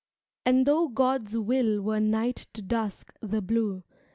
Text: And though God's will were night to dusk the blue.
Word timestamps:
And 0.47 0.65
though 0.65 0.87
God's 0.87 1.37
will 1.37 1.79
were 1.79 1.99
night 1.99 2.47
to 2.53 2.63
dusk 2.63 3.13
the 3.21 3.39
blue. 3.39 3.83